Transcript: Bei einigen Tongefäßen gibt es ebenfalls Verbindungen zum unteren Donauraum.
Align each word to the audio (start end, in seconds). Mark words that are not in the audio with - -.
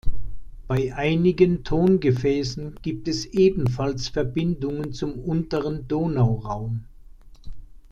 Bei 0.67 0.95
einigen 0.95 1.63
Tongefäßen 1.63 2.79
gibt 2.81 3.07
es 3.07 3.25
ebenfalls 3.27 4.07
Verbindungen 4.07 4.93
zum 4.93 5.19
unteren 5.19 5.87
Donauraum. 5.87 6.85